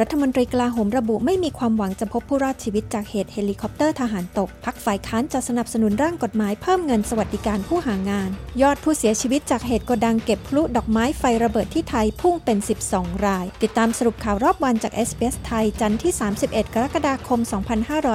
[0.00, 8.30] รัฐมนตรีกลาโหมระบุไม่มีความหวังจะพบผู้รอดชีวิตจากเหตุเฮลิคอปเตอร์ทหารตก พรรคฝ่ายค้านจะสนับสนุนร่างกฎหมายเพิ่มเงินสวัสดิการผู้หางาน
[8.62, 12.58] ยอดผู้เสียชีวิตจากเหตุโกดังเก็บพลุดอกไม้ไฟระเบิดที่ไทยพุ่งเป็น
[12.90, 16.12] 12 ราย ติดตามสรุปข่าวรอบวันจาก s อ s ไทยจันทร์ที่
[16.44, 17.40] 31 กรกฎาคม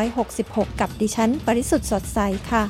[0.03, 2.19] 2566 กับดิฉัน ปริสุทธ์สดใส
[2.49, 2.63] ค่ะ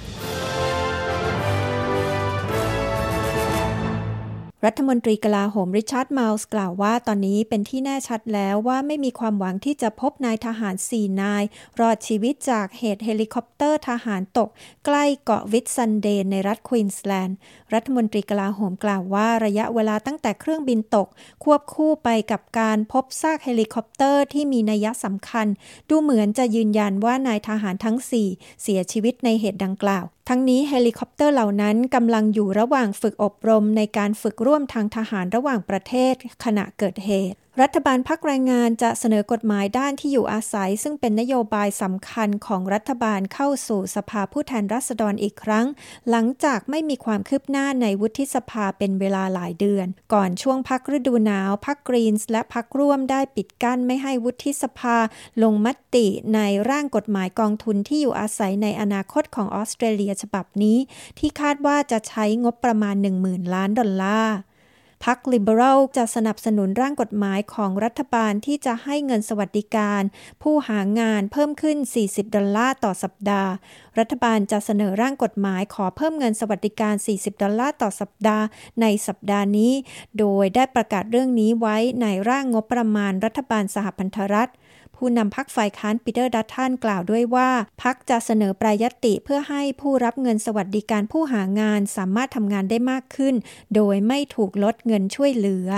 [4.66, 11.44] รัฐมนตรีกลาโหมริชาร์ดมาลส์กล่าวว่าตอนนี้เป็นที่แน่ชัดแล้วว่าไม่มีความหวังที่จะพบนายทหาร 4 นาย
[11.80, 14.50] รอดชีวิตจากเหตุเฮลิคอปเตอร์ทหารตก
[14.86, 17.38] ใกล้เกาะวิตซันเดย์ในรัฐควีนส์แลนด์
[17.74, 21.08] รัฐมนตรีกลาโหมกล่าวว่าระยะเวลาตั้งแต่เครื่องบินตก
[21.44, 25.48] ควบคู่ไปกับการพบซากเฮลิคอปเตอร์ที่มีนัยสำคัญ
[25.90, 27.98] ดูเหมือนจะยืนยันว่านายทหารทั้ง
[28.30, 36.14] 4 เสียชีวิตในเหตุดังกล่าว ทั้งนี้เฮลิคอปเตอร์เหล่านั้นกำลังอยู่ระหว่างฝึกอบรมในการฝึกร่วมทางทหารระหว่างประเทศ
[36.44, 45.66] ขณะเกิดเหตุ รัฐบาลพรรคแรงงานจะเสนอกฎหมายด้านที่อยู่อาศัย ซึ่งเป็นนโยบายสำคัญของรัฐบาลเข้าสู่สภาผู้แทนราษฎรอีกครั้ง
[46.10, 54.98] หลังจากไม่มีความคืบหน้าในวุฒิสภาเป็นเวลาหลายเดือน ก่อนช่วงพักฤดูหนาวพรรคกรีนส์และพรรคร่วมได้ปิดกั้นไม่ให้วุฒิสภา
[55.44, 60.78] ลงมติในร่างกฎหมายกองทุนที่อยู่อาศัยในอนาคตของออสเตรเลียฉบับนี้
[61.20, 64.38] ที่คาดว่าจะใช้งบประมาณ 10,000 ล้านดอลลาร์
[65.06, 70.02] พรรคลิเบอรัลจะสนับสนุนร่างกฎหมายของรัฐบาลที่จะให้เงินสวัสดิการ
[70.42, 73.52] ผู้หางานเพิ่มขึ้น 40 ดอลลาร์ต่อสัปดาห์
[74.00, 78.46] รัฐบาลจะเสนอร่างกฎหมายขอเพิ่มเงินสวัสดิการ 40 ดอลลาร์ต่อสัปดาห์
[78.82, 79.74] ในสัปดาห์นี้
[80.20, 84.52] โดยได้ประกาศเรื่องนี้ไว้ในร่างงบประมาณรัฐบาลสหพันธรัฐ
[85.00, 87.50] ผู้นำพักฝ่ายค้านปีเตอร์ดัตทันกล่าวด้วยว่า
[87.84, 93.36] พักจะเสนอปรายติเพื่อให้ผู้รับเงินสวัสดิการผู้หางานสามารถทำงานได้มากขึ้น
[93.76, 95.70] โดยไม่ถูกลดเงินช่วยเหลือ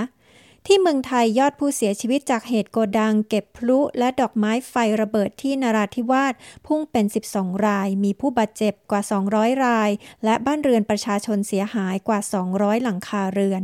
[0.67, 6.33] ที่เมืองไทยยอดผู้เสียชีวิตจากเหตุโกดัง เก็บพลุและดอกไม้ไฟระเบิดที่นราธิวาส
[6.67, 9.01] พุ่งเป็น 12 ราย มีผู้บาดเจ็บกว่า
[9.33, 9.89] 200 ราย
[10.25, 12.19] และบ้านเรือนประชาชนเสียหายกว่า
[12.51, 13.61] 200 หลังคาเรือน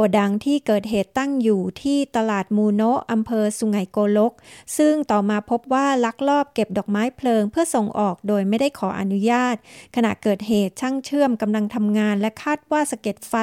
[0.00, 4.32] โกดังที่เกิดเหตุตั้งอยู่ที่ตลาดมูโนะอำเภอสุไหงโกลก
[4.78, 9.56] ซึ่งต่อมาพบว่าลักลอบเก็บดอกไม้เพลิงเพื่อส่งออกโดยไม่ได้ขออนุญาต
[9.96, 13.34] ขณะเกิดเหตุช่างเชื่อมกำลังทำงาน และคาดว่าสะเก็ดไฟ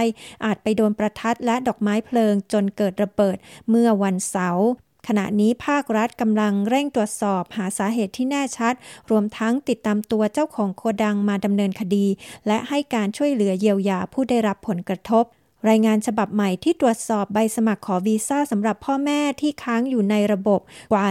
[0.45, 3.37] อาจไปโดนประทัดและดอกไม้เพลิงจนเกิดระเบิด
[3.69, 4.67] เมื่อวันเสาร์
[5.07, 8.73] ขณะนี้ภาครัฐกำลังเร่งตรวจสอบหาสาเหตุที่แน่ชัด
[9.09, 12.05] รวมทั้งติดตามตัวเจ้าของโกดังมาดำเนินคดี
[12.47, 15.25] และให้การช่วยเหลือเยียวยาผู้ได้รับผลกระทบ
[15.69, 20.61] รายงานฉบับใหม่ที่ตรวจสอบใบสมัครขอวีซ่าสำหรับพ่อแม่ที่ค้างอยู่ในระบบ
[20.93, 21.05] กว่า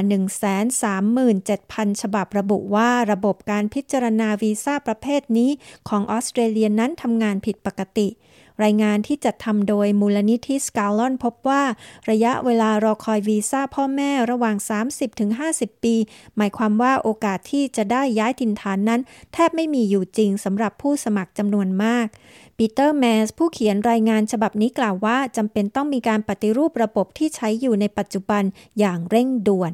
[1.15, 5.51] 137,000 ฉบับระบุว่าระบบการพิจารณาวีซ่าประเภทนี้
[5.89, 8.09] ของออสเตรเลียนั้นทำงานผิดปกติ
[8.63, 11.63] รายงานที่จัดทำโดยมูลนิธิสกนลอนพบว่า
[12.11, 14.57] ระยะเวลารอคอยวีซ่าพ่อแม่ระหว่าง
[15.21, 15.95] 30-50 ปี
[16.37, 19.01] หมายความว่าโอกาสที่จะได้ย้ายถิ่นฐานนั้น
[19.33, 22.07] แทบไม่มีอยู่จริงสำหรับผู้สมัครจำนวนมาก
[22.57, 28.43] ปีเตอร์แมสผู้เขียนรายงานฉบับนี้กล่าวว่าจำเป็นต้องมีการปฏิรูประบบที่ใช้อยู่ในปัจจุบัน
[28.79, 29.73] อย่างเร่งด่วน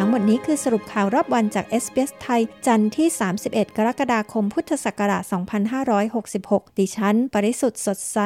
[0.00, 3.08] ทั้งหมดนี้คือสรุปข่าวรอบวันจาก s อ s ไทย จันทร์ที่
[3.42, 5.22] 31 กรกฎาคม พุทธศักราช
[6.00, 8.18] 2566 ดิฉัน ปริสุทธ์สดใส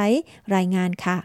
[0.54, 1.18] รายงานค่ะ